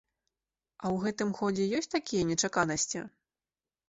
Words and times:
А 0.85 0.89
ў 0.93 0.95
гэтым 1.03 1.29
годзе 1.41 1.65
ёсць 1.79 1.91
такія 1.97 2.23
нечаканасці? 2.31 2.99